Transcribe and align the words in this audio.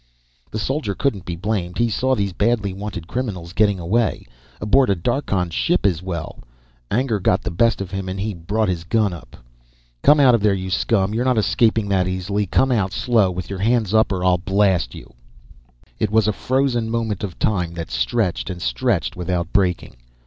The 0.49 0.57
soldier 0.57 0.95
couldn't 0.95 1.25
be 1.25 1.35
blamed. 1.35 1.77
He 1.77 1.87
saw 1.87 2.15
these 2.15 2.33
badly 2.33 2.73
wanted 2.73 3.05
criminals 3.07 3.53
getting 3.53 3.79
away. 3.79 4.25
Aboard 4.59 4.89
a 4.89 4.95
Darkhan 4.95 5.51
ship 5.51 5.85
as 5.85 6.01
well. 6.01 6.39
Anger 6.89 7.19
got 7.19 7.43
the 7.43 7.51
best 7.51 7.81
of 7.81 7.91
him 7.91 8.09
and 8.09 8.19
he 8.19 8.33
brought 8.33 8.67
his 8.67 8.83
gun 8.83 9.13
up. 9.13 9.37
"Come 10.01 10.19
out 10.19 10.33
of 10.33 10.41
there, 10.41 10.55
you 10.55 10.71
scum. 10.71 11.13
You're 11.13 11.23
not 11.25 11.37
escaping 11.37 11.87
that 11.89 12.07
easily. 12.07 12.47
Come 12.47 12.71
out 12.71 12.91
slow 12.93 13.29
with 13.29 13.47
your 13.47 13.59
hands 13.59 13.93
up 13.93 14.11
or 14.11 14.25
I'll 14.25 14.39
blast 14.39 14.95
you" 14.95 15.13
It 15.99 16.09
was 16.09 16.27
a 16.27 16.33
frozen 16.33 16.89
moment 16.89 17.23
of 17.23 17.37
time 17.37 17.75
that 17.75 17.91
stretched 17.91 18.49
and 18.49 18.59
stretched 18.59 19.15
without 19.15 19.53
breaking. 19.53 19.97